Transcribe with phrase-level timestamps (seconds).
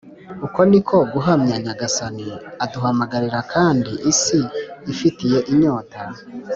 [0.45, 2.27] uko ni ko guhamya nyagasani
[2.63, 4.39] aduhamagarira kandi isi
[4.91, 6.01] ifitiye inyota